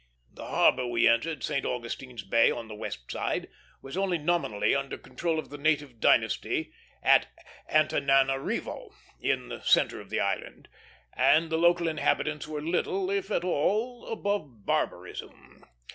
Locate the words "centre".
9.61-10.01